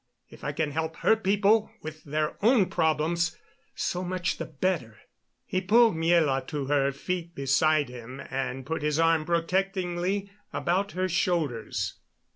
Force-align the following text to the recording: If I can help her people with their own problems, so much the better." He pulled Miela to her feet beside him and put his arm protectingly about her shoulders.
If 0.31 0.43
I 0.43 0.51
can 0.51 0.71
help 0.71 0.95
her 0.95 1.15
people 1.15 1.69
with 1.83 2.03
their 2.05 2.35
own 2.43 2.71
problems, 2.71 3.37
so 3.75 4.03
much 4.03 4.39
the 4.39 4.45
better." 4.47 4.97
He 5.45 5.61
pulled 5.61 5.95
Miela 5.95 6.47
to 6.47 6.65
her 6.65 6.91
feet 6.91 7.35
beside 7.35 7.87
him 7.87 8.19
and 8.31 8.65
put 8.65 8.81
his 8.81 8.97
arm 8.97 9.25
protectingly 9.25 10.31
about 10.51 10.93
her 10.93 11.07
shoulders. 11.07 11.99